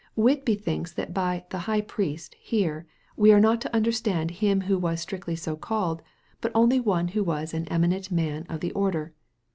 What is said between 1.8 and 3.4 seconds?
Priest" here, we are